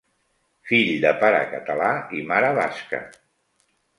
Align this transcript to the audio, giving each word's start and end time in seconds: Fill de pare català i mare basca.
Fill 0.69 0.87
de 1.03 1.09
pare 1.23 1.41
català 1.51 1.91
i 2.21 2.25
mare 2.31 2.51
basca. 2.61 3.05